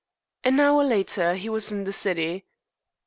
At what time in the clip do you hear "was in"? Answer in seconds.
1.47-1.83